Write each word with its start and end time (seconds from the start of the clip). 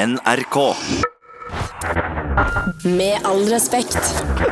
NRK. 0.00 0.56
Med 2.84 3.20
all 3.26 3.42
respekt. 3.50 3.96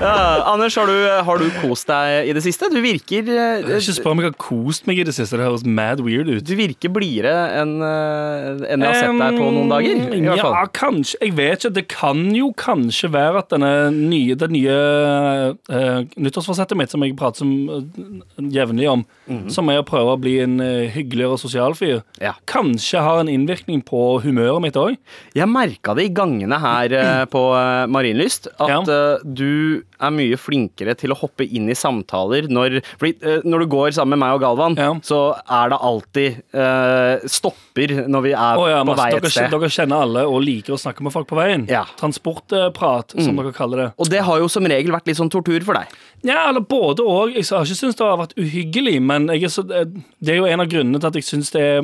Ja, 0.01 0.43
Anders, 0.53 0.77
har 0.77 0.87
du, 0.89 0.97
har 1.25 1.41
du 1.41 1.47
kost 1.63 1.89
deg 1.89 2.29
i 2.29 2.33
det 2.37 2.43
siste? 2.45 2.69
Du 2.73 2.79
virker 2.85 3.29
eh, 3.33 3.69
Ikke 3.79 3.95
spør 3.97 4.13
om 4.15 4.21
jeg 4.23 4.29
har 4.31 4.37
kost 4.41 4.87
meg 4.89 5.01
i 5.01 5.05
det 5.07 5.15
siste. 5.17 5.39
Det 5.39 5.47
høres 5.47 5.65
mad 5.65 6.03
weird 6.05 6.29
ut. 6.31 6.43
Du 6.47 6.53
virker 6.59 6.93
blidere 6.93 7.33
enn 7.61 7.75
eh, 7.85 8.65
enn 8.75 8.85
jeg 8.85 8.91
har 8.91 8.99
sett 9.01 9.21
deg 9.23 9.39
på 9.41 9.49
noen 9.55 9.73
dager. 9.73 10.03
I 10.19 10.21
hvert 10.25 10.41
Ja, 10.41 10.47
fall. 10.49 10.71
kanskje. 10.77 11.21
Jeg 11.25 11.35
vet 11.39 11.65
ikke. 11.65 11.73
Det 11.79 11.85
kan 11.93 12.23
jo 12.37 12.51
kanskje 12.59 13.11
være 13.15 13.43
at 13.45 13.53
denne 13.55 13.73
nye, 13.95 14.37
det 14.39 14.49
nye 14.55 14.77
uh, 14.77 16.01
nyttårsforsettet 16.19 16.79
mitt, 16.81 16.93
som 16.93 17.05
jeg 17.07 17.17
prater 17.19 17.45
som, 17.45 17.53
uh, 17.71 18.49
jevnlig 18.53 18.89
om, 18.93 19.05
som 19.53 19.69
er 19.73 19.81
å 19.83 19.87
prøve 19.89 20.15
å 20.17 20.21
bli 20.21 20.37
en 20.45 20.59
uh, 20.63 20.87
hyggeligere 20.95 21.39
sosial 21.41 21.77
fyr, 21.79 22.03
Ja. 22.23 22.35
kanskje 22.51 23.03
har 23.05 23.23
en 23.23 23.31
innvirkning 23.33 23.83
på 23.87 24.03
humøret 24.25 24.63
mitt 24.65 24.79
òg. 24.81 24.97
Jeg 25.37 25.49
merka 25.53 25.95
det 25.99 26.09
i 26.09 26.15
gangene 26.15 26.59
her 26.63 26.93
eh, 26.97 27.18
på 27.27 27.43
eh, 27.59 27.87
Marienlyst, 27.91 28.49
at 28.59 28.69
Ja. 28.69 28.81
eh, 28.83 29.19
du 29.25 29.83
er 29.99 30.11
mye 30.15 30.37
flinkere 30.39 30.95
til 30.97 31.11
å 31.11 31.17
hoppe 31.19 31.45
inn 31.45 31.69
i 31.69 31.75
samtaler 31.75 32.47
når 32.49 32.79
Fordi 32.99 33.17
eh, 33.23 33.41
når 33.45 33.65
du 33.65 33.67
går 33.67 33.91
sammen 33.97 34.19
med 34.19 34.23
meg 34.27 34.37
og 34.37 34.41
Galvan, 34.45 34.77
Ja. 34.79 34.93
så 35.03 35.35
er 35.49 35.71
det 35.71 35.79
alltid 35.83 36.43
uh, 36.55 37.27
stopper 37.27 38.07
når 38.09 38.23
vi 38.23 38.33
er 38.33 38.59
oh, 38.59 38.69
ja, 38.71 38.85
på 38.85 38.95
vei 38.97 39.09
et 39.13 39.23
dere, 39.23 39.31
sted. 39.31 39.51
dere 39.51 39.69
kjenner 39.71 40.03
alle 40.07 40.25
og 40.27 40.43
liker 40.43 40.75
å 40.77 40.79
snakke 40.79 41.03
med 41.03 41.13
folk 41.13 41.29
på 41.29 41.37
veien. 41.39 41.67
Transportprat, 41.99 43.15
som 43.19 43.37
dere 43.37 43.53
kaller 43.57 43.83
det. 43.83 43.89
Og 43.99 44.11
det 44.11 44.23
har 44.27 44.39
jo 44.43 44.49
som 44.49 44.67
regel 44.69 44.93
vært 44.95 45.09
litt 45.09 45.19
sånn 45.19 45.31
tortur 45.33 45.65
for 45.67 45.79
deg. 45.79 45.93
Ja, 46.27 46.49
eller 46.49 46.61
både 46.61 47.05
og. 47.07 47.35
Jeg 47.37 47.47
har 47.51 47.65
ikke 47.65 47.79
syntes 47.79 47.99
det 47.99 48.07
har 48.07 48.19
vært 48.19 48.35
uhyggelig, 48.39 48.97
men 49.03 49.29
er 49.31 49.49
så, 49.53 49.63
det 49.67 50.33
er 50.33 50.41
jo 50.41 50.49
en 50.51 50.61
av 50.65 50.71
grunnene 50.71 50.99
til 51.01 51.11
at 51.11 51.19
jeg 51.19 51.27
syns 51.29 51.53
det 51.55 51.63
er 51.63 51.79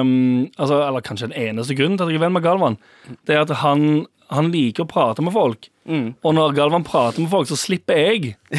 um, 0.00 0.48
altså, 0.58 0.82
Eller 0.84 1.04
kanskje 1.04 1.30
den 1.30 1.48
eneste 1.48 1.76
grunnen 1.78 1.96
til 1.98 2.06
at 2.08 2.12
jeg 2.12 2.20
er 2.20 2.26
venn 2.26 2.36
med 2.36 2.44
Galvan. 2.44 2.78
Det 3.26 3.36
er 3.36 3.44
at 3.46 3.54
han, 3.62 4.06
han 4.30 4.50
liker 4.52 4.84
å 4.84 4.88
prate 4.90 5.22
med 5.24 5.32
folk. 5.32 5.68
Og 5.88 6.34
når 6.36 6.52
Galvan 6.56 6.84
prater 6.84 7.22
med 7.24 7.30
folk, 7.32 7.48
så 7.48 7.56
slipper 7.56 7.96
jeg. 7.96 8.34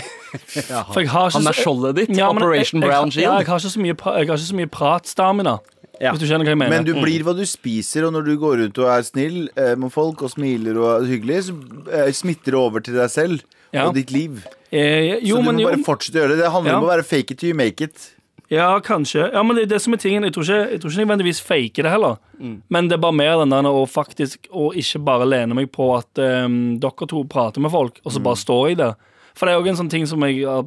For 0.94 1.02
jeg 1.03 1.09
har 1.09 1.30
ikke 1.30 1.38
Han 1.39 1.47
er 1.52 1.57
skjoldet 1.57 1.95
ditt, 1.99 2.11
Ja, 2.17 2.30
Operation 2.33 2.81
jeg, 2.81 2.85
jeg, 2.88 2.89
Brown 2.89 3.11
Shield? 3.13 3.25
ja, 3.27 3.35
jeg 3.41 3.47
har 3.49 3.59
ikke 3.61 3.73
så 3.75 3.81
mye, 3.83 3.95
pra- 3.97 4.16
jeg 4.19 4.27
har 4.29 4.38
ikke 4.39 4.47
så 4.49 4.57
mye 4.59 4.71
pratstamina. 4.73 5.53
Ja. 5.99 6.13
Hvis 6.13 6.21
du 6.23 6.27
skjønner 6.29 6.47
hva 6.47 6.53
jeg 6.55 6.59
mener. 6.61 6.73
Men 6.77 6.85
du 6.88 6.94
blir 7.02 7.25
hva 7.27 7.33
du 7.35 7.44
spiser, 7.49 8.05
og 8.07 8.13
når 8.16 8.23
du 8.29 8.33
går 8.39 8.61
rundt 8.63 8.77
og 8.79 8.88
er 8.94 9.02
snill 9.03 9.39
eh, 9.59 9.73
med 9.75 9.91
folk 9.91 10.21
og 10.23 10.31
smiler 10.31 10.77
og 10.79 10.89
er 10.94 11.07
hyggelig, 11.11 11.39
så 11.49 11.55
eh, 11.91 12.11
smitter 12.16 12.55
det 12.55 12.59
over 12.61 12.85
til 12.85 12.95
deg 13.01 13.09
selv 13.13 13.41
Ja. 13.75 13.83
og 13.89 13.94
ditt 13.99 14.09
liv. 14.16 14.39
eh, 14.72 15.19
jo, 15.22 15.35
så 15.35 15.41
du 15.44 15.49
men 15.51 15.55
må 15.59 15.66
jo, 15.66 15.67
bare 15.73 15.83
fortsette 15.85 16.17
å 16.17 16.23
gjøre 16.23 16.33
det. 16.38 16.39
Det 16.45 16.51
handler 16.55 16.72
Ja. 16.72 16.77
om 16.79 16.88
å 16.88 16.94
være 16.94 17.03
fake 17.05 17.31
it 17.35 17.38
till 17.44 17.49
you 17.51 17.57
make 17.59 17.81
it. 17.83 18.07
Ja, 18.50 18.80
kanskje. 18.81 19.28
Ja, 19.33 19.44
men 19.45 19.55
det 19.55 19.67
er 19.67 19.75
det 19.75 19.81
som 19.83 19.94
er 19.94 20.02
tingen. 20.02 20.23
Jeg 20.25 20.33
tror 20.33 20.44
ikke 20.47 20.72
jeg 20.72 20.81
tror 20.81 20.89
ikke 20.92 21.03
nødvendigvis 21.05 21.42
faker 21.45 21.86
det 21.86 21.92
heller. 21.94 22.16
Mm. 22.39 22.56
Men 22.69 22.88
det 22.89 22.95
er 22.97 23.03
bare 23.03 23.14
mer 23.14 23.38
den 23.44 23.53
der 23.53 23.67
å 23.69 23.83
faktisk 23.86 24.47
Å 24.50 24.72
ikke 24.73 25.03
bare 25.06 25.28
lene 25.30 25.53
meg 25.53 25.69
på 25.75 25.91
at 25.97 26.17
um, 26.45 26.80
dere 26.81 27.08
to 27.11 27.23
prater 27.30 27.61
med 27.61 27.72
folk, 27.72 28.00
og 28.03 28.11
så 28.11 28.19
Mm. 28.19 28.23
bare 28.25 28.36
stå 28.41 28.59
i 28.72 28.73
det. 28.80 28.94
For 29.36 29.45
det 29.45 29.53
er 29.53 29.61
òg 29.61 29.69
en 29.69 29.75
sånn 29.78 29.89
ting 29.91 30.06
som 30.09 30.19
jeg 30.25 30.41
har 30.45 30.64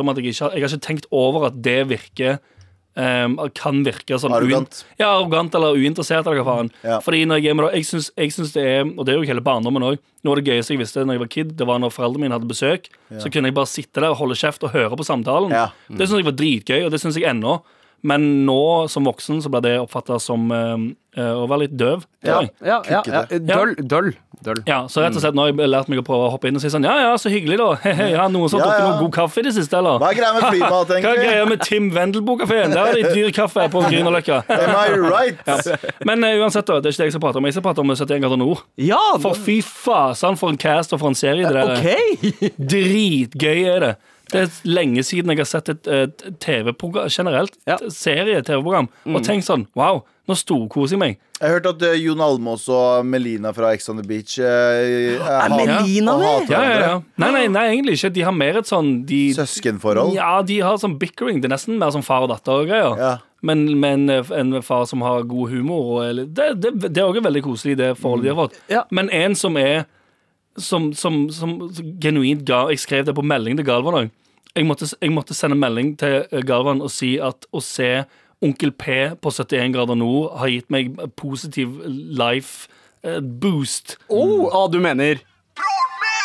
om 0.00 0.08
at 0.08 0.16
jeg 0.16 0.32
ikke 0.32 0.52
Jeg 0.54 0.62
har 0.62 0.70
ikke 0.72 0.86
tenkt 0.86 1.06
over 1.12 1.46
at 1.46 1.60
det 1.62 1.86
virker 1.88 2.38
ehm, 2.96 3.36
kan 3.54 3.82
virke 3.86 4.18
sånn 4.20 4.34
Arrogant. 4.36 4.82
Ja, 5.00 5.12
arrogant 5.14 5.54
eller 5.54 5.76
uinteressert. 5.76 6.26
Eller 6.26 6.42
hva 6.42 6.56
faen. 6.56 6.70
Ja. 6.82 6.98
Fordi 7.04 7.24
når 7.28 7.40
jeg 7.42 7.52
er 7.52 7.58
med 7.58 7.68
da, 7.68 7.70
jeg 7.76 7.88
syns, 7.88 8.10
jeg 8.16 8.34
syns 8.34 8.52
det 8.56 8.64
er 8.66 8.84
Og 8.84 9.04
det 9.06 9.14
er 9.14 9.20
jo 9.20 9.28
hele 9.28 9.44
barndommen 9.44 9.84
òg. 9.86 10.00
Noe 10.26 10.34
av 10.34 10.40
det 10.40 10.50
gøyeste 10.50 10.74
jeg 10.74 10.82
visste 10.82 11.04
når 11.04 11.18
jeg 11.18 11.22
var 11.22 11.32
kid, 11.36 11.54
det 11.56 11.66
var 11.68 11.78
når 11.82 11.94
foreldrene 11.94 12.26
mine 12.26 12.36
hadde 12.38 12.50
besøk. 12.50 12.90
Så 13.22 13.30
kunne 13.30 13.52
jeg 13.52 13.56
bare 13.56 13.70
sitte 13.70 14.02
der 14.02 14.10
og 14.10 14.20
holde 14.20 14.38
kjeft 14.38 14.64
og 14.66 14.72
høre 14.74 14.96
på 14.98 15.06
samtalen. 15.06 15.54
Ja. 15.54 15.68
Det 15.86 16.08
syns 16.08 16.22
jeg 16.24 16.30
var 16.30 16.38
dritgøy, 16.40 16.80
og 16.86 16.90
det 16.94 17.00
syns 17.02 17.18
jeg 17.20 17.28
ennå. 17.30 17.60
Men 18.02 18.46
nå 18.46 18.86
som 18.92 19.06
voksen 19.08 19.40
så 19.42 19.50
ble 19.50 19.62
det 19.64 19.74
oppfatta 19.80 20.18
som 20.22 20.50
eh, 20.52 20.76
eh, 21.18 21.32
å 21.32 21.46
være 21.48 21.64
litt 21.66 21.74
døv. 21.80 22.04
Ja. 22.26 22.42
Ja, 22.60 22.82
ja, 22.90 23.00
ja. 23.08 23.22
Døll, 23.38 23.72
døll. 23.80 24.12
døll. 24.44 24.60
Ja, 24.68 24.82
så 24.92 25.02
rett 25.02 25.16
og 25.16 25.22
slett 25.24 25.34
nå 25.34 25.46
har 25.46 25.50
jeg 25.54 25.70
lært 25.72 25.88
meg 25.90 26.02
å 26.02 26.04
prøve 26.06 26.28
å 26.28 26.32
hoppe 26.34 26.50
inn 26.50 26.58
og 26.58 26.62
si 26.62 26.70
sånn 26.70 26.84
Ja, 26.86 26.92
ja, 27.02 27.14
så 27.18 27.32
hyggelig, 27.32 27.56
da. 27.58 27.68
Hehe, 27.86 28.10
ja, 28.12 28.26
noen 28.30 28.52
som 28.52 28.60
har 28.60 28.68
Ja, 28.68 28.72
drukket 28.74 28.84
ja. 28.84 28.90
noe 28.92 29.02
god 29.06 29.14
kaffe 29.16 29.42
i 29.42 29.46
det 29.48 29.54
siste, 29.56 29.80
eller? 29.80 29.98
Hva 30.02 30.10
er 30.12 30.18
greia 30.20 30.32
med 30.36 30.46
flymat, 30.52 30.92
Hva 30.92 31.12
er 31.14 31.22
greia 31.22 31.46
med 31.50 31.64
Tim 31.66 31.88
Wendelboe-kafeen? 31.96 32.74
Der 32.76 32.90
er 32.92 33.00
det 33.00 33.14
dyr 33.16 33.32
kaffe 33.34 33.66
på 33.72 33.82
Grünerløkka. 33.88 34.42
Am 34.60 34.74
I 34.76 34.98
right? 35.02 35.40
Men 36.06 36.22
uh, 36.22 36.34
uansett, 36.44 36.68
da, 36.68 36.78
det 36.78 36.92
er 36.92 36.94
ikke 36.94 37.06
det 37.06 37.08
jeg 37.10 37.16
skal 37.16 37.24
prate 37.26 37.40
om. 37.40 37.48
Jeg 37.48 37.56
skal 37.56 37.66
prate 37.66 37.82
om 37.82 37.94
71 37.96 38.22
grader 38.26 38.42
nord. 38.44 38.62
Ja, 38.78 39.00
For 39.24 39.38
fy 39.38 39.58
faen, 39.66 40.38
for 40.38 40.52
en 40.52 40.60
cast 40.60 40.92
og 40.94 41.02
for 41.02 41.10
en 41.10 41.18
serie 41.18 41.48
det 41.48 41.56
der 41.56 41.74
er. 41.74 41.80
OK! 41.80 42.52
Dritgøy 42.76 43.64
er 43.72 43.88
det. 43.88 43.94
Det 44.32 44.40
er 44.42 44.48
lenge 44.66 45.02
siden 45.06 45.30
jeg 45.30 45.38
har 45.38 45.48
sett 45.48 45.68
et, 45.70 45.86
et 45.86 46.24
TV-program 46.42 47.06
generelt. 47.12 47.54
Ja. 47.68 47.76
et 47.78 47.92
Serie-TV-program. 47.94 48.88
Og 49.12 49.22
tenkt 49.26 49.46
sånn 49.46 49.66
Wow, 49.78 50.02
nå 50.26 50.34
storkoser 50.38 50.96
jeg 50.96 51.02
meg. 51.02 51.18
Jeg 51.36 51.44
har 51.50 51.58
hørt 51.58 51.66
at 51.68 51.82
eh, 51.84 51.98
Jon 52.00 52.22
Almås 52.24 52.64
og 52.72 53.04
Melina 53.06 53.52
fra 53.54 53.74
Ex 53.76 53.90
on 53.92 53.98
the 54.00 54.06
Beach 54.08 54.38
eh, 54.40 55.18
er 55.20 55.52
Melina 55.52 56.14
med? 56.18 56.48
Ja, 56.50 56.62
ja, 56.64 56.78
ja. 56.80 56.94
Nei, 57.20 57.30
nei, 57.34 57.42
nei, 57.52 57.64
egentlig 57.74 57.98
ikke. 57.98 58.10
De 58.16 58.24
har 58.24 58.32
mer 58.34 58.58
et 58.62 58.70
sånn 58.70 59.02
de, 59.06 59.20
Søskenforhold. 59.36 60.14
Ja, 60.16 60.30
de 60.48 60.58
har 60.64 60.78
sånn 60.82 60.96
bickering. 61.00 61.42
Det 61.44 61.50
er 61.50 61.54
nesten 61.54 61.76
mer 61.82 61.92
som 61.94 62.04
far 62.06 62.24
og 62.26 62.32
datter-greier. 62.32 62.96
Ja. 62.98 63.12
Men 63.46 63.66
med 63.78 64.08
en, 64.10 64.32
en 64.34 64.62
far 64.64 64.86
som 64.90 65.04
har 65.04 65.26
god 65.28 65.52
humor. 65.52 65.84
Og, 65.98 66.00
eller- 66.08 66.26
det, 66.34 66.48
det, 66.64 66.72
det 66.88 66.96
er 67.02 67.04
også 67.06 67.22
veldig 67.28 67.44
koselig, 67.44 67.76
det 67.78 67.92
forholdet 68.00 68.30
de 68.30 68.32
har 68.34 68.40
fått. 68.46 68.58
Ja. 68.72 68.86
Men 68.96 69.12
en 69.14 69.36
som 69.38 69.60
er 69.60 69.84
som, 70.58 70.92
som, 70.96 71.26
som 71.32 71.56
genuint 72.00 72.44
ga 72.46 72.66
Jeg 72.72 72.82
skrev 72.82 73.06
det 73.06 73.14
på 73.16 73.24
melding 73.24 73.58
til 73.58 73.66
Galvan 73.66 73.98
òg. 74.00 74.14
Jeg, 74.56 74.66
jeg 75.02 75.12
måtte 75.12 75.36
sende 75.36 75.58
melding 75.58 75.94
til 76.00 76.22
eh, 76.24 76.44
Galvan 76.46 76.80
og 76.84 76.92
si 76.92 77.16
at 77.22 77.48
å 77.52 77.60
se 77.64 78.04
Onkel 78.44 78.72
P 78.76 78.98
på 79.20 79.32
71 79.32 79.72
grader 79.72 79.96
nord 79.96 80.34
har 80.40 80.52
gitt 80.52 80.68
meg 80.72 80.96
positiv 81.16 81.78
life 81.86 82.68
boost. 83.00 83.22
boost. 83.40 83.96
Oh, 84.08 84.50
ah, 84.52 84.66
du 84.68 84.80
mener 84.82 85.22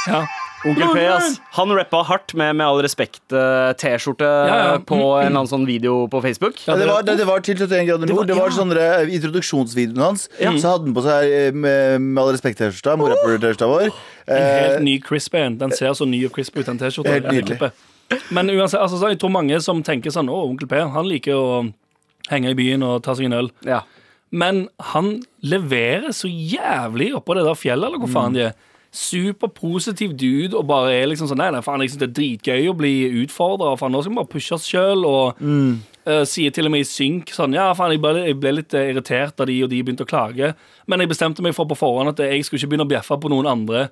Ja. 0.08 0.26
Onkel 0.66 0.92
P, 0.94 1.06
ass. 1.10 1.40
Han 1.58 1.72
rappa 1.74 2.04
hardt 2.06 2.34
med 2.38 2.56
Med 2.56 2.68
all 2.68 2.82
respekt 2.86 3.34
eh, 3.34 3.72
Ja, 3.74 4.58
ja. 4.58 4.80
på 4.86 4.96
en 4.96 5.26
eller 5.26 5.30
annen 5.30 5.50
sånn 5.50 5.66
video 5.66 6.08
på 6.12 6.22
Facebook. 6.22 6.60
Ja, 6.68 6.76
det, 6.78 6.86
var, 6.90 7.06
det, 7.08 7.16
det 7.18 7.26
var 7.26 7.42
til 7.42 7.58
71 7.58 7.88
grader 7.88 8.12
nord. 8.12 8.28
Det 8.30 8.38
var 8.38 8.52
ja. 8.52 8.56
sånn 8.60 8.74
eh, 8.78 9.14
introduksjonsvideoen 9.18 10.04
hans. 10.06 10.28
Så 10.38 10.74
hadde 10.76 10.90
han 10.90 10.98
på 10.98 11.06
seg 11.06 11.34
eh, 11.38 11.50
med, 11.54 12.02
med 12.06 12.22
all 12.24 12.34
respekt 12.36 12.62
T-skjorta. 12.62 12.98
Morapper-T-skjorta 13.02 13.70
vår. 13.72 13.90
En 14.28 14.46
helt 14.46 14.86
ny 14.86 14.98
crisp 15.02 15.38
en. 15.40 15.58
Den 15.62 15.74
ser 15.76 15.96
så 15.98 16.06
ny 16.10 16.22
og 16.30 16.36
crisp 16.36 16.60
ut, 16.60 16.68
den 16.68 16.82
T-skjorta. 16.82 17.72
Men 18.30 18.52
uansett, 18.52 18.82
altså, 18.82 19.00
så 19.00 19.12
jeg 19.14 19.22
tror 19.22 19.32
mange 19.34 19.58
som 19.64 19.80
tenker 19.88 20.12
sånn 20.14 20.30
Å, 20.30 20.42
onkel 20.50 20.68
P, 20.68 20.82
han 20.94 21.08
liker 21.08 21.38
å 21.38 21.62
henge 22.30 22.52
i 22.52 22.58
byen 22.58 22.84
og 22.86 23.00
ta 23.06 23.16
seg 23.18 23.30
en 23.30 23.38
øl. 23.40 23.50
Ja. 23.66 23.82
Men 24.32 24.66
han 24.94 25.18
leverer 25.44 26.14
så 26.16 26.30
jævlig 26.30 27.12
oppå 27.18 27.36
det 27.36 27.48
der 27.48 27.58
fjellet, 27.58 27.90
eller 27.90 28.04
hvor 28.04 28.12
faen 28.12 28.36
de 28.38 28.46
er. 28.50 28.60
Superpositiv 28.92 30.14
dude 30.20 30.58
og 30.58 30.66
bare 30.70 30.92
er 30.98 31.08
liksom 31.12 31.30
sånn 31.32 31.40
Nei, 31.42 31.50
nei, 31.56 31.62
faen, 31.66 31.82
jeg 31.86 31.94
synes 31.94 32.02
det 32.04 32.10
er 32.10 32.18
dritgøy 32.20 32.70
å 32.72 32.76
bli 32.78 32.94
utfordra. 33.24 33.74
Faen, 33.80 33.94
nå 33.96 34.02
skal 34.04 34.14
vi 34.14 34.20
bare 34.20 34.32
pushe 34.34 34.56
oss 34.58 34.68
sjøl. 34.68 35.06
Og 35.08 35.40
eh, 35.42 36.24
sier 36.28 36.52
til 36.54 36.68
og 36.68 36.74
med 36.74 36.84
i 36.84 36.88
synk 36.90 37.32
sånn 37.36 37.56
Ja, 37.56 37.70
faen, 37.78 37.94
jeg 37.96 38.02
ble, 38.04 38.12
jeg 38.28 38.38
ble 38.42 38.54
litt 38.60 38.76
eh, 38.78 38.90
irritert 38.92 39.38
da 39.40 39.48
de 39.48 39.56
og 39.66 39.72
de 39.72 39.80
begynte 39.82 40.04
å 40.06 40.10
klage. 40.12 40.52
Men 40.92 41.04
jeg 41.06 41.12
bestemte 41.14 41.44
meg 41.46 41.56
for 41.58 41.70
på 41.72 41.78
forhånd 41.80 42.12
at 42.14 42.20
jeg 42.26 42.44
skulle 42.48 42.60
ikke 42.62 42.74
begynne 42.74 42.88
å 42.90 42.92
bjeffe 42.92 43.18
på 43.24 43.32
noen 43.32 43.48
andre. 43.48 43.86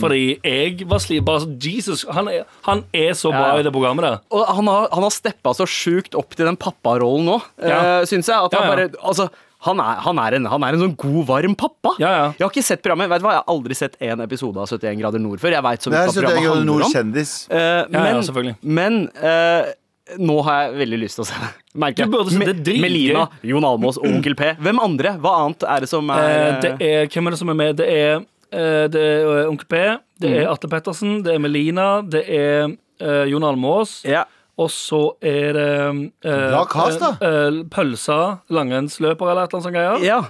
Fordi 0.00 0.22
jeg 0.40 0.86
var 0.88 1.02
slitt. 1.04 1.24
Bare 1.26 1.44
så 1.44 1.52
Jesus, 1.66 2.06
han 2.16 2.30
er, 2.32 2.46
han 2.68 2.84
er 2.96 3.12
så 3.18 3.32
bra 3.34 3.52
Ja. 3.52 3.58
i 3.60 3.66
det 3.66 3.74
programmet 3.76 4.06
der. 4.08 4.20
Og 4.32 4.46
han 4.56 4.70
har, 4.72 4.88
han 4.94 5.04
har 5.04 5.12
steppa 5.14 5.52
så 5.58 5.66
sjukt 5.68 6.16
opp 6.16 6.32
til 6.38 6.48
den 6.48 6.56
papparollen 6.56 7.28
nå, 7.28 7.40
Ja. 7.60 8.00
uh, 8.00 8.06
syns 8.08 8.30
jeg. 8.32 8.36
At 8.40 8.54
han 8.56 8.62
Ja, 8.62 8.70
ja. 8.70 8.74
bare 8.88 9.04
Altså, 9.04 9.28
han 9.66 9.80
er, 9.82 10.00
han, 10.06 10.18
er 10.22 10.36
en, 10.38 10.46
han 10.52 10.64
er 10.66 10.76
en 10.76 10.82
sånn 10.86 10.94
god, 11.02 11.22
varm 11.28 11.54
pappa. 11.58 11.92
Ja, 12.02 12.10
ja. 12.14 12.26
Jeg 12.38 12.44
har 12.46 12.52
ikke 12.54 12.64
sett 12.66 12.82
programmet. 12.84 13.10
Vet 13.12 13.20
du 13.24 13.26
hva, 13.28 13.34
Jeg 13.36 13.42
har 13.44 13.50
aldri 13.56 13.76
sett 13.78 13.96
én 14.00 14.22
episode 14.24 14.62
av 14.62 14.70
71 14.70 15.00
grader 15.02 15.22
nord 15.22 15.42
før. 15.42 15.56
Jeg 15.58 15.66
vet 15.66 15.82
så 15.86 15.90
mye 15.92 15.98
er 16.04 16.06
hva 16.10 16.14
programmet 16.20 16.48
handler 16.52 16.70
nord 16.70 16.86
om. 16.86 16.94
kjendis. 16.94 17.34
Eh, 17.50 17.58
Ja, 17.58 17.82
ja, 17.90 18.04
men 18.06 18.22
selvfølgelig. 18.22 18.56
men 18.62 19.00
eh, 19.20 19.74
nå 20.22 20.36
har 20.46 20.60
jeg 20.62 20.76
veldig 20.84 20.98
lyst 21.02 21.18
til 21.18 21.24
å 21.24 21.28
se 21.32 21.40
det. 21.42 21.50
Merker 21.82 22.04
jeg. 22.04 22.10
Du 22.12 22.16
burde 22.16 22.30
se 22.36 22.44
det, 22.46 22.56
det. 22.64 22.76
Melina, 22.80 23.24
Jon 23.42 23.64
Almaas 23.66 23.98
og 23.98 24.06
Onkel 24.06 24.36
P. 24.38 24.52
Hvem 24.62 24.78
andre? 24.84 25.16
Hva 25.18 25.32
annet 25.42 25.66
er 25.66 25.80
det 25.82 25.88
som 25.90 26.10
er 26.14 26.22
uh, 26.22 26.60
det 26.62 26.70
er, 26.78 27.08
hvem 27.10 27.26
er 27.26 27.34
det 27.34 27.40
som 27.42 27.50
er 27.50 27.58
med? 27.58 27.76
Det 27.80 27.88
er, 27.90 28.22
eh, 28.54 28.86
det 28.94 29.02
er 29.02 29.50
Onkel 29.50 29.66
P, 29.66 29.82
det 30.22 30.30
Mm. 30.30 30.36
er 30.40 30.46
Atle 30.52 30.70
Pettersen, 30.72 31.16
det 31.26 31.34
er 31.34 31.42
Melina, 31.42 31.88
det 32.06 32.22
er 32.24 32.70
eh, 33.02 33.24
Jon 33.32 33.44
Almaas. 33.44 33.98
ja. 34.06 34.22
Og 34.58 34.70
så 34.72 35.02
er 35.20 35.52
det 35.52 35.68
eh, 36.24 36.50
Bra 36.50 36.64
cast, 36.72 37.00
da. 37.02 37.10
eh, 37.20 37.36
eh, 37.60 37.62
Pølsa, 37.70 38.40
langrennsløper 38.48 39.30
eller 39.30 39.44
et 39.44 39.52
eller 39.52 39.60
annet 39.60 39.68
sånt 39.70 39.74
greier. 39.76 40.04
ja. 40.06 40.22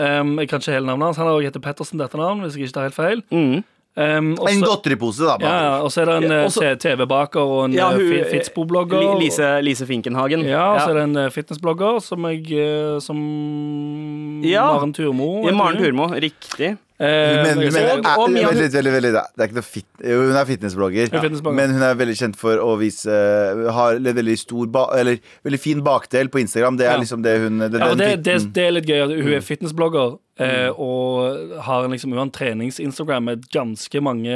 Um, 0.00 0.38
jeg 0.38 0.48
kan 0.48 0.60
ikke 0.62 0.72
hele 0.72 0.86
navnet 0.86 1.10
hans. 1.10 1.16
Han 1.18 1.26
har 1.26 1.34
også 1.36 1.44
heter 1.50 1.60
Pettersen 1.60 1.98
dette 2.00 2.14
etternavn, 2.14 2.38
hvis 2.40 2.54
jeg 2.56 2.68
ikke 2.68 2.72
tar 2.72 2.86
helt 2.86 2.94
feil. 2.96 3.18
Mm. 3.34 3.64
Um, 4.00 4.28
også, 4.38 4.52
En 4.54 4.60
godteripose, 4.64 5.26
da. 5.26 5.32
ja, 5.34 5.36
bare. 5.44 5.64
ja, 5.66 5.72
og 5.84 5.90
så 5.92 6.00
er 6.00 6.04
det 6.08 6.14
en 6.16 6.30
Ja, 6.30 6.44
eh, 6.70 6.76
TV-baker 6.80 7.40
og 7.42 7.64
en 7.66 7.72
Ja, 7.74 7.90
ja, 7.90 7.98
hun- 7.98 8.30
Fitsbo-blogger. 8.30 9.18
Lise, 9.20 9.48
Lise 9.60 9.84
Finkenhagen. 9.84 10.46
Ja, 10.48 10.62
og 10.72 10.80
så 10.80 10.90
er 10.90 10.94
det 10.94 11.02
en 11.02 11.16
eh, 11.16 11.28
fitnessblogger 11.34 12.00
som 12.00 12.24
jeg 12.30 12.46
eh, 12.52 12.98
Som 13.00 14.40
Ja. 14.46 14.64
Maren 14.72 14.94
Turmo. 14.94 15.44
Ja, 15.44 15.52
Maren. 15.52 15.76
Turmo. 15.82 16.06
Riktig. 16.14 16.78
Eh, 17.00 17.42
Men, 17.42 17.58
men, 17.58 17.66
og- 18.04 18.04
og 18.20 18.28
er, 18.28 18.44
veldig, 18.50 18.72
veldig, 18.74 18.92
veldig, 18.92 19.12
det 19.12 19.40
er 19.40 19.46
ikke 19.48 19.56
noe 19.56 19.64
fit, 19.64 19.86
jo, 20.04 20.18
hun 20.26 20.36
er 20.36 20.44
fitnessblogger, 20.44 21.08
er 21.08 21.52
men 21.56 21.70
hun 21.72 21.82
er 21.86 21.94
veldig 21.96 22.16
kjent 22.18 22.36
for 22.36 22.60
å 22.60 22.74
vise 22.78 23.08
Har 23.72 23.94
en 23.96 24.04
veldig 24.04 24.34
stor 24.38 24.66
ba, 24.68 24.82
Eller 25.00 25.16
veldig 25.42 25.60
fin 25.62 25.80
bakdel 25.82 26.28
på 26.28 26.42
Instagram. 26.42 26.76
Det 26.76 26.84
er 26.86 26.92
Ja. 26.92 26.98
liksom 27.00 27.22
det 27.24 27.38
hun 27.40 27.58
det, 27.58 27.72
Ja, 27.80 27.88
og 27.90 27.96
det, 27.96 28.22
det, 28.22 28.52
det 28.52 28.66
er 28.66 28.70
litt 28.76 28.86
gøy 28.86 29.00
at 29.06 29.16
hun 29.16 29.32
er 29.32 29.40
fitnessblogger 29.40 30.18
Mm. 30.40 30.72
og 30.80 31.60
har 31.64 31.84
en, 31.84 31.90
liksom, 31.90 32.10
hun 32.12 32.16
har 32.18 32.24
en 32.24 32.30
trenings-Instagram 32.32 33.24
med 33.24 33.42
ganske 33.52 34.00
mange 34.00 34.30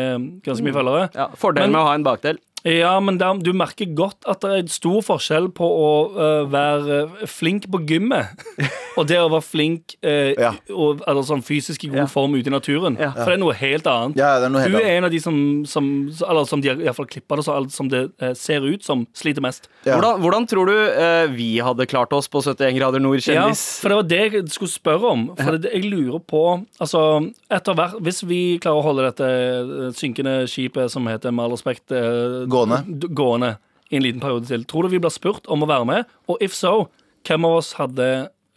Ganske 0.45 0.61
mye 0.63 0.75
følgere. 0.77 1.07
Ja, 1.15 1.29
Fordelen 1.35 1.71
Men- 1.71 1.73
med 1.73 1.81
å 1.81 1.87
ha 1.89 1.95
en 1.95 2.05
bakdel. 2.05 2.39
Ja, 2.67 2.99
men 3.01 3.19
der, 3.19 3.35
du 3.45 3.53
merker 3.53 3.85
godt 3.95 4.25
at 4.27 4.41
det 4.41 4.51
er 4.51 4.67
stor 4.73 5.03
forskjell 5.05 5.51
på 5.53 5.65
å 5.69 5.89
uh, 6.17 6.45
være 6.49 7.11
flink 7.29 7.67
på 7.71 7.81
gymmet 7.87 8.27
og 8.97 9.07
det 9.11 9.17
å 9.19 9.29
være 9.33 9.43
flink 9.43 9.97
eh, 10.03 10.35
Ja. 10.39 10.53
og, 10.71 11.01
eller 11.07 11.23
sånn 11.27 11.43
fysisk 11.43 11.85
i 11.85 11.89
god 11.91 12.05
Ja. 12.05 12.07
form 12.07 12.35
ute 12.37 12.47
i 12.47 12.53
naturen. 12.55 12.97
Ja. 13.01 13.11
For 13.17 13.27
det 13.33 13.35
er 13.39 13.43
noe 13.43 13.55
helt 13.59 13.87
annet. 13.91 14.17
Ja, 14.21 14.39
det 14.39 14.47
er 14.47 14.53
noe 14.55 14.63
helt 14.63 14.75
annet. 14.75 14.87
er 14.87 14.97
en 14.99 15.05
av 15.09 15.11
de 15.11 15.21
som, 15.21 15.39
som 15.67 15.89
Eller 16.29 16.45
som 16.47 16.61
de 16.61 16.69
har 16.69 16.77
i 16.79 16.85
hvert 16.87 16.97
fall 16.97 17.07
klippa 17.11 17.37
det, 17.37 17.45
så 17.47 17.57
alt 17.57 17.73
som 17.75 17.89
det 17.91 18.05
eh, 18.23 18.35
ser 18.39 18.61
ut 18.63 18.85
som, 18.87 19.07
sliter 19.15 19.43
mest. 19.43 19.69
Ja. 19.85 19.97
Hvordan, 19.99 20.21
hvordan 20.23 20.47
tror 20.47 20.67
du 20.71 20.75
eh, 20.77 21.27
vi 21.35 21.59
hadde 21.59 21.87
klart 21.91 22.13
oss 22.13 22.29
på 22.29 22.43
71 22.45 22.79
grader 22.79 23.01
nord 23.03 23.19
Ja, 23.27 23.49
kjendis? 23.49 23.65
for 23.81 23.89
det 23.89 23.97
var 23.97 24.09
det 24.15 24.23
jeg 24.33 24.49
skulle 24.55 24.71
spørre 24.71 25.11
om. 25.11 25.27
For 25.37 25.59
det, 25.59 25.73
jeg 25.75 25.91
lurer 25.91 26.21
på 26.23 26.45
Altså, 26.81 27.03
etter 27.51 27.75
hvert 27.75 27.99
Hvis 28.05 28.23
vi 28.29 28.59
klarer 28.63 28.79
å 28.79 28.87
holde 28.87 29.09
dette 29.11 29.27
eh, 29.29 29.91
synkende 29.97 30.45
skipet 30.47 30.91
som 30.91 31.07
heter 31.11 31.33
med 31.35 31.45
all 31.47 31.57
respekt 31.57 31.91
eh, 31.93 32.45
Gående. 32.47 32.83
d- 32.87 33.09
gående 33.11 33.57
i 33.93 33.97
en 33.99 34.03
liten 34.03 34.21
periode 34.23 34.47
til, 34.49 34.63
tror 34.65 34.83
du 34.87 34.89
vi 34.95 34.99
blir 34.99 35.13
spurt 35.13 35.45
om 35.53 35.63
å 35.63 35.67
være 35.69 35.85
med? 35.87 36.07
Og 36.29 36.39
if 36.43 36.55
so, 36.57 36.89
hvem 37.29 37.45
av 37.47 37.59
oss 37.61 37.75
hadde 37.77 38.07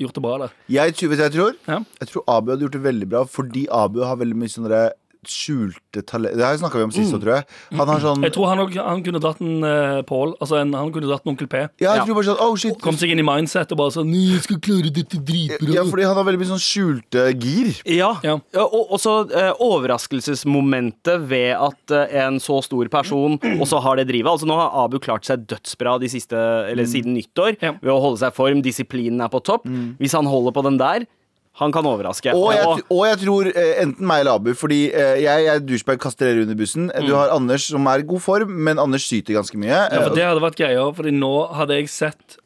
gjort 0.02 0.18
det 0.18 0.24
bra 0.24 0.38
der? 0.44 0.56
Jeg 0.72 0.96
tror, 0.98 1.10
vet 1.12 1.18
du 1.18 1.24
hva 1.24 1.28
jeg 1.30 1.36
tror? 1.38 1.58
Ja. 1.68 1.80
Jeg 2.02 2.12
tror 2.12 2.24
Abu 2.36 2.52
hadde 2.54 2.66
gjort 2.68 2.78
det 2.78 2.84
veldig 2.86 3.10
bra, 3.14 3.24
fordi 3.38 3.66
Abu 3.74 4.02
har 4.06 4.20
veldig 4.22 4.38
mye 4.38 4.54
sånne 4.54 4.82
skjulte 5.28 6.04
talent 6.06 6.36
Det 6.38 6.46
her 6.46 6.58
snakka 6.58 6.78
vi 6.80 6.84
om 6.88 6.92
sist, 6.92 7.14
Mm. 7.14 7.22
tror 7.22 7.34
jeg. 7.36 7.46
Han 7.78 7.88
har 7.88 8.00
sånn 8.00 8.24
Jeg 8.24 8.34
tror 8.34 8.48
han, 8.50 8.58
også- 8.60 8.86
han 8.88 9.04
kunne 9.04 9.20
dratt 9.22 9.42
en 9.42 9.64
uh, 9.64 10.02
Paul. 10.04 10.36
Altså 10.42 10.62
en, 10.62 10.74
han 10.74 10.92
kunne 10.92 11.08
dratt 11.08 11.26
en 11.26 11.32
Onkel 11.36 11.48
P. 11.48 11.56
Ja, 11.80 11.94
jeg 11.94 11.98
Ja. 11.98 12.06
tror 12.06 12.16
bare 12.16 12.28
sånn 12.32 12.42
Oh, 12.42 12.56
shit. 12.56 12.80
Kom 12.82 12.96
seg 12.96 13.12
inn 13.12 13.20
i 13.20 13.24
mindset 13.24 13.72
og 13.72 13.78
bare 13.78 13.92
sånn 13.92 14.08
«Nei, 14.12 14.34
Jeg 14.34 14.44
skal 14.44 14.58
klare 14.60 14.92
dette 14.94 15.18
dritbra. 15.24 15.74
Ja, 15.74 15.84
fordi 15.84 16.04
han 16.06 16.16
har 16.16 16.24
veldig 16.24 16.40
mye 16.40 16.52
sånn 16.54 16.64
skjulte 16.64 17.40
gir. 17.40 17.82
Ja, 17.86 18.18
Ja. 18.24 18.40
Ja, 18.54 18.64
og 18.66 18.90
også 18.92 19.30
uh, 19.32 19.54
overraskelsesmomentet 19.60 21.28
ved 21.28 21.56
at 21.56 21.92
uh, 21.92 22.08
en 22.26 22.40
så 22.40 22.62
stor 22.64 22.88
person 22.90 23.38
også 23.64 23.82
har 23.84 23.98
det 24.00 24.08
drivet. 24.10 24.30
Altså 24.32 24.48
Nå 24.50 24.56
har 24.58 24.86
Abu 24.86 25.00
klart 25.00 25.26
seg 25.28 25.46
dødsbra 25.48 26.00
de 26.02 26.10
siste, 26.12 26.38
eller 26.72 26.84
siden 26.90 27.16
nyttår 27.18 27.58
Ja. 27.62 27.74
ved 27.82 27.92
å 27.94 28.00
holde 28.02 28.20
seg 28.22 28.34
i 28.34 28.38
form. 28.38 28.62
Disiplinen 28.66 29.22
er 29.24 29.30
på 29.30 29.42
topp. 29.44 29.66
Hvis 30.00 30.14
han 30.18 30.26
holder 30.26 30.52
på 30.56 30.64
den 30.64 30.78
der, 30.80 31.06
han 31.58 31.72
kan 31.74 31.86
overraske. 31.90 32.34
Og 32.38 32.52
jeg, 32.54 32.66
Og- 32.68 32.82
og 32.94 33.04
jeg 33.08 33.18
tror 33.26 33.48
eh, 33.50 33.82
enten 33.82 34.06
meg 34.06 34.22
eller 34.22 34.36
Abu, 34.38 34.52
fordi 34.54 34.92
eh, 34.94 35.16
jeg, 35.24 35.46
jeg 35.48 35.64
douchebag 35.66 36.00
kaster 36.04 36.30
dere 36.30 36.44
under 36.46 36.56
bussen. 36.60 36.92
Du 37.06 37.14
har 37.16 37.30
Anders 37.34 37.66
som 37.68 37.88
er 37.90 38.00
i 38.04 38.08
god 38.08 38.22
form, 38.22 38.52
men 38.68 38.78
Anders 38.80 39.08
syter 39.10 39.34
ganske 39.40 39.58
mye. 39.58 39.74
Ja, 39.74 39.88
for 40.04 40.12
Eh, 40.12 40.16
det 40.20 40.26
hadde 40.28 40.44
vært 40.44 40.60
greia, 40.60 40.84
Fordi 40.94 41.12
nå 41.18 41.32
hadde 41.58 41.80
jeg 41.80 41.90
sett 41.90 42.38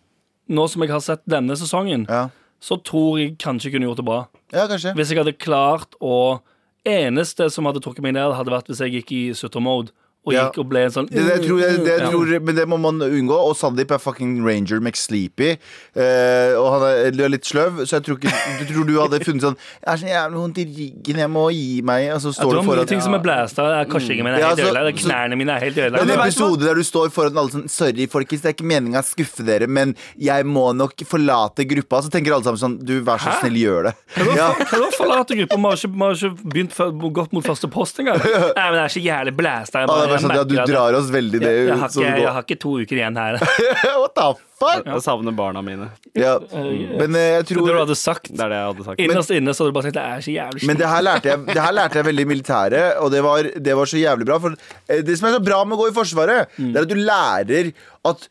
Nå 0.51 0.65
som 0.69 0.81
jeg 0.83 0.91
har 0.91 0.99
sett 0.99 1.21
denne 1.29 1.55
sesongen, 1.55 2.05
ja. 2.09 2.29
så 2.59 2.75
tror 2.83 3.19
jeg 3.19 3.37
kanskje 3.39 3.69
jeg 3.69 3.73
kunne 3.77 3.87
gjort 3.87 3.97
det 4.01 4.05
bra. 4.05 4.27
ja, 4.51 4.65
kanskje. 4.67 4.93
Hvis 4.95 5.09
jeg 5.13 5.17
hadde 5.21 5.37
klart 5.37 5.95
å 6.01 6.41
Eneste 6.83 7.45
som 7.53 7.65
hadde 7.69 7.79
trukket 7.79 8.01
meg 8.01 8.15
ned, 8.15 8.33
hadde 8.33 8.49
vært 8.51 8.65
hvis 8.71 8.79
jeg 8.81 8.91
gikk 8.95 9.11
i 9.13 9.21
sutter-mode. 9.37 9.91
Og 10.23 10.33
Ja. 10.35 10.43
gikk 10.51 10.59
og 10.61 10.67
ble 10.69 10.83
en 10.85 10.91
sånn 10.93 11.07
Det, 11.09 11.17
det, 11.25 11.37
tror 11.47 11.59
jeg, 11.59 11.77
det, 11.83 11.93
Ja. 11.99 12.09
tror, 12.11 12.29
men 12.45 12.53
det 12.55 12.67
må 12.69 12.77
man 12.79 12.99
unngå. 13.01 13.33
Og 13.33 13.55
Sandeep 13.57 13.89
er 13.89 13.97
fucking 13.97 14.45
Ranger 14.45 14.79
McSleepy. 14.79 15.57
Uh, 15.97 16.53
og 16.61 16.67
han 16.77 16.83
er, 17.09 17.29
litt 17.33 17.43
sløv, 17.43 17.81
så 17.89 17.97
jeg 17.97 18.03
tror 18.05 18.19
ikke 18.19 18.29
Du 18.61 18.65
tror 18.69 18.85
du 18.85 18.93
hadde 19.01 19.17
funnet 19.25 19.41
sånn 19.41 19.57
Jeg 19.57 19.89
har 19.89 19.97
så 19.97 20.07
jævlig 20.11 20.37
vondt 20.39 20.59
i 20.61 20.65
ryggen, 20.69 21.17
jeg 21.23 21.29
må 21.33 21.47
gi 21.51 21.81
meg. 21.81 22.11
Og 22.13 22.21
så 22.21 22.33
står 22.37 22.53
du 22.53 22.61
foran 22.69 22.85
ting 22.87 23.01
som 23.01 23.15
er 23.17 23.23
blæsta. 23.25 23.65
Korsryggen 23.89 24.23
min 24.23 24.35
er 24.35 24.39
Ja, 24.43 24.47
helt 24.53 24.59
så- 24.61 24.69
ødelagt. 24.69 25.01
Knærne 25.01 25.35
mine 25.41 25.49
er 25.55 25.59
helt 25.65 25.75
Det 25.75 25.83
ødelagt. 25.89 26.01
en 26.01 26.07
du 26.07 26.13
episode 26.21 26.59
der 26.69 26.75
du 26.75 26.83
står 26.83 27.09
foran 27.09 27.37
alle 27.41 27.49
sånn 27.49 27.67
Sorry, 27.69 28.05
folkens, 28.05 28.41
det 28.41 28.45
er 28.45 28.53
ikke 28.53 28.69
meninga 28.69 29.01
å 29.01 29.07
skuffe 29.09 29.43
dere, 29.43 29.67
men 29.67 29.95
jeg 30.19 30.45
må 30.45 30.69
nok 30.75 30.93
forlate 31.01 31.65
gruppa. 31.67 32.03
Så 32.05 32.09
tenker 32.13 32.31
alle 32.33 32.43
sammen 32.43 32.61
sånn 32.61 32.77
Du, 32.85 33.01
vær 33.01 33.17
så 33.17 33.33
snill, 33.41 33.57
gjør 33.57 33.83
det. 33.89 33.95
Ja. 34.37 34.53
Hva 34.53 34.91
forlate 34.93 35.33
gruppa? 35.33 35.57
Vi 35.57 35.97
har 35.97 36.13
ikke, 36.13 36.37
begynt 36.45 37.13
godt 37.13 37.33
mot 37.33 37.43
faste 37.43 37.67
post 37.69 37.97
engang. 37.97 38.17
Nei, 38.55 38.69
men 38.69 38.77
det 38.77 38.85
er 38.85 38.93
så 38.93 39.01
jævlig 39.03 39.35
blæsta. 39.35 39.79
Jeg, 39.81 39.87
bare- 39.87 40.10
bare 40.11 40.23
sånn, 40.25 40.37
ja, 40.37 40.45
du 40.47 40.55
drar 40.59 40.99
oss 40.99 41.11
veldig 41.13 41.41
ned. 41.41 41.51
jeg, 41.51 41.67
jeg, 41.71 41.81
har 41.81 41.91
ikke, 41.91 42.13
det 42.15 42.23
jeg 42.25 42.37
har 42.37 42.47
ikke 42.47 42.61
to 42.61 42.77
uker 42.83 43.01
igjen 43.01 43.19
her. 43.23 43.41
What 44.03 44.15
the 44.15 44.50
fuck? 44.61 44.85
Jeg 44.87 45.03
savner 45.05 45.35
barna 45.37 45.63
mine. 45.65 45.89
Ja. 46.17 46.37
Men 46.53 47.17
jeg 47.17 47.45
tror 47.49 47.65
Det 47.67 47.75
du 47.75 47.79
hadde 47.81 47.97
sagt 47.99 48.29
Det 48.31 48.39
er 48.45 48.51
det 48.53 48.59
jeg 48.61 48.69
hadde 48.71 48.87
sagt. 48.87 49.01
Innerst 49.05 49.33
inne 49.35 49.55
så 49.57 49.63
hadde 49.65 49.73
du 49.73 49.77
bare 49.79 49.87
sagt 49.89 49.97
det 49.99 50.05
er 50.07 50.25
så 50.25 50.35
jævlig 50.35 50.67
Men 50.69 50.79
det 50.81 50.89
her 50.91 51.05
lærte 51.07 51.31
jeg, 51.33 51.43
det 51.51 51.61
her 51.65 51.75
lærte 51.77 51.99
jeg 52.01 52.07
veldig 52.11 52.25
i 52.27 52.29
militæret, 52.31 52.99
og 53.01 53.11
det 53.13 53.23
var, 53.25 53.49
det 53.67 53.77
var 53.81 53.89
så 53.91 54.01
jævlig 54.01 54.27
bra. 54.29 54.37
For 54.43 54.55
eh, 54.87 55.01
det 55.07 55.17
som 55.19 55.29
er 55.31 55.37
så 55.39 55.43
bra 55.43 55.61
med 55.65 55.77
å 55.77 55.81
gå 55.83 55.89
i 55.91 55.95
Forsvaret, 55.95 56.53
det 56.61 56.75
er 56.75 56.85
at 56.87 56.91
du 56.93 56.99
lærer 57.01 57.71
at 58.11 58.23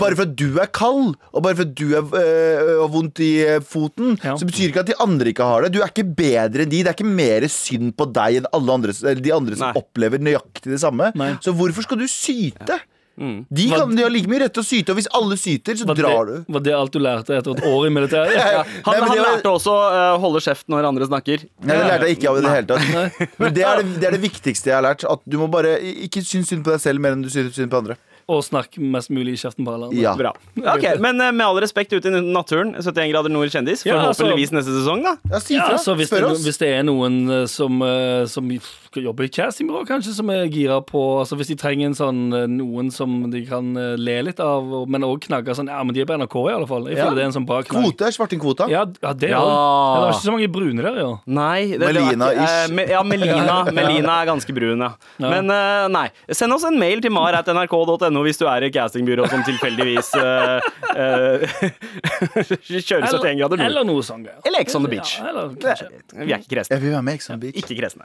bare 0.00 0.16
for 0.18 0.24
at 0.26 0.32
du 0.36 0.58
er 0.60 0.68
kald, 0.74 1.12
og 1.30 1.44
bare 1.46 1.54
for 1.58 1.64
at 1.68 1.74
du 1.78 1.92
har 1.94 2.16
øh, 2.18 2.80
vondt 2.92 3.20
i 3.22 3.30
eh, 3.46 3.60
foten, 3.62 4.16
Ja. 4.22 4.34
så 4.36 4.48
betyr 4.48 4.72
ikke 4.72 4.82
at 4.82 4.90
de 4.90 4.96
andre 5.02 5.30
ikke 5.30 5.46
har 5.46 5.62
det. 5.64 5.72
Du 5.76 5.80
er 5.80 5.92
ikke 5.92 6.04
bedre 6.18 6.64
enn 6.66 6.72
de. 6.72 6.82
Det 6.82 6.90
er 6.90 6.96
ikke 6.98 7.06
mer 7.08 7.46
synd 7.52 7.94
på 7.98 8.08
deg 8.12 8.40
enn 8.42 8.48
alle 8.52 8.74
andre, 8.74 8.94
eller 9.04 9.22
de 9.22 9.34
andre 9.36 9.58
som 9.60 9.78
opplever 9.78 10.18
nøyaktig 10.22 10.74
det 10.74 10.80
samme. 10.82 11.12
Nei. 11.18 11.30
Så 11.44 11.54
hvorfor 11.56 11.86
skal 11.86 12.02
du 12.02 12.08
syte? 12.10 12.80
De, 13.16 13.64
Hva- 13.68 13.78
kan, 13.82 13.94
de 13.96 14.02
har 14.02 14.10
like 14.10 14.30
mye 14.30 14.40
rett 14.40 14.54
til 14.56 14.62
å 14.62 14.66
syte, 14.66 14.94
og 14.94 14.96
hvis 14.98 15.08
alle 15.14 15.36
syter, 15.36 15.76
så 15.78 15.84
drar 15.94 16.26
det, 16.30 16.36
du. 16.46 16.52
var 16.56 16.62
det 16.64 16.72
alt 16.78 16.92
du 16.94 16.98
lærte 17.04 17.36
etter 17.36 17.52
et 17.58 17.66
år 17.68 17.86
i 17.86 17.90
militæret? 17.92 18.32
Ja, 18.52 18.62
Han, 18.86 18.94
Nei, 18.96 19.00
han 19.00 19.08
var- 19.12 19.26
lærte 19.36 19.52
også 19.52 19.74
å 19.76 20.18
holde 20.22 20.40
kjeft 20.46 20.66
når 20.72 20.88
andre 20.88 21.06
snakker. 21.10 21.44
Nei, 21.62 21.76
det 21.76 21.88
lærte 21.90 22.08
jeg 22.08 22.18
ikke 22.18 22.30
av 22.32 22.38
i 22.40 22.44
det 22.46 22.54
hele 22.56 22.70
tatt. 22.72 23.36
Men 23.42 23.54
det 23.58 23.66
er 23.68 23.82
det, 23.82 23.86
det 24.00 24.08
er 24.10 24.16
det 24.16 24.22
viktigste 24.24 24.72
jeg 24.72 24.78
har 24.78 24.86
lært. 24.88 25.04
At 25.12 25.20
du 25.28 25.36
må 25.42 25.50
bare 25.52 25.76
ikke 26.06 26.24
synes 26.24 26.48
synd 26.50 26.64
på 26.64 26.72
deg 26.74 26.80
selv 26.82 27.04
mer 27.04 27.12
enn 27.18 27.22
du 27.26 27.30
synes 27.32 27.52
synd 27.58 27.70
på 27.72 27.82
andre. 27.84 27.98
Og 28.28 28.42
snakk 28.44 28.78
mest 28.78 29.10
mulig 29.10 29.32
i 29.34 29.40
kjeften 29.42 29.64
på 29.66 29.72
alle 29.74 29.88
andre. 29.90 30.00
Ja. 30.02 30.14
Bra. 30.16 30.32
Okay, 30.76 30.96
Men 31.02 31.20
eh, 31.20 31.32
med 31.32 31.44
all 31.46 31.56
respekt 31.60 31.92
ute 31.92 32.06
i 32.08 32.20
naturen, 32.22 32.74
71 32.78 33.10
grader 33.12 33.28
nord 33.30 33.48
kjendis. 33.50 33.84
Ja, 33.84 33.96
altså- 33.98 34.22
Forhåpentligvis 34.24 34.52
neste 34.52 34.70
sesong, 34.78 35.02
da. 35.02 35.16
Ja, 35.30 35.38
si 35.40 35.54
Ja, 35.54 35.64
ifra. 35.66 35.72
altså, 35.78 35.94
hvis, 35.96 36.10
det, 36.10 36.18
Spør 36.22 36.30
oss. 36.30 36.44
hvis 36.46 36.58
det 36.58 36.68
er 36.68 36.82
noen 36.84 37.16
eh, 37.30 37.46
som, 37.46 37.82
eh, 37.82 38.24
som 38.26 38.48
jobber 38.94 39.24
i 39.24 39.28
castingbyrå, 39.28 39.86
kanskje, 39.88 40.12
som 40.14 40.28
er 40.30 40.46
gira 40.52 40.80
på 40.84 41.00
altså 41.22 41.36
Hvis 41.36 41.48
de 41.48 41.56
trenger 41.56 41.86
en 41.86 41.94
sånn 41.94 42.20
eh, 42.36 42.46
noen 42.46 42.90
som 42.92 43.30
de 43.30 43.44
kan 43.46 43.76
eh, 43.76 43.96
le 43.96 44.22
litt 44.22 44.38
av, 44.40 44.62
og- 44.72 44.88
men 44.88 45.02
òg 45.02 45.20
knagge 45.26 45.54
sånn 45.56 45.68
Ja, 45.68 45.82
men 45.82 45.94
de 45.94 46.00
er 46.02 46.06
på 46.06 46.14
NRK, 46.18 46.36
i 46.50 46.52
alle 46.54 46.66
fall. 46.66 46.84
Jeg 46.88 46.96
Ja. 46.98 47.04
føler 47.06 47.14
det 47.16 47.22
er 47.22 47.26
en 47.26 47.32
sånn 47.42 47.46
bra 47.46 47.62
knagg. 47.62 47.82
Kvote. 47.96 48.12
Svartingkvota. 48.12 48.68
Ja, 48.70 48.84
ja, 49.02 49.12
det 49.12 49.30
Ja. 49.30 49.40
òg. 49.40 49.94
Det 49.96 50.00
var 50.02 50.12
ikke 50.12 50.26
så 50.28 50.32
mange 50.36 50.52
brune 50.52 50.82
der, 50.82 50.96
ja. 51.00 51.18
Nei. 51.26 51.66
Det, 51.72 51.80
det 51.80 51.94
var 51.94 52.12
Melina-ish. 52.12 52.70
eh, 52.70 52.72
me, 52.72 52.86
ja, 52.86 53.02
Melina. 53.02 53.64
Melina 53.72 54.22
er 54.22 54.26
ganske 54.26 54.52
brun, 54.54 54.78
ja. 54.78 54.92
Ja. 55.18 55.30
Men 55.30 55.50
eh, 55.50 55.88
nei. 55.88 56.08
Send 56.30 56.52
oss 56.52 56.64
en 56.64 56.78
mail 56.78 57.00
til 57.00 57.10
mar.nrk.no 57.10 58.11
hvis 58.26 58.38
du 58.40 58.44
er 58.50 58.66
i 58.66 58.70
castingbyrå 58.74 59.24
som 59.32 59.40
tilfeldigvis 59.46 60.12
uh, 60.20 60.60
kjører 62.88 63.08
71 63.08 63.40
grader 63.40 63.56
nord. 63.56 63.66
eller 63.66 63.88
noe 63.88 64.02
sånt. 64.04 64.28
Eller 64.44 64.60
Ex 64.60 64.76
on 64.76 64.84
the 64.84 64.92
beach. 64.92 65.16
Ja, 65.18 65.32
eller. 65.32 65.56
Vi 65.56 66.28
er 66.28 66.38
ikke 66.38 66.56
kresne. 66.58 66.76
Jeg 66.76 66.84
vil 66.84 66.92
være 66.98 67.06
med, 67.08 67.24
on 67.30 67.40
the 67.40 67.48
Beach. 67.48 67.56
Ikke 67.64 67.80
kresne. 67.80 68.04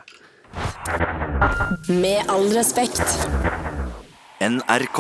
Med 1.92 2.24
all 2.32 2.48
respekt. 2.56 3.04
NRK. 4.40 5.00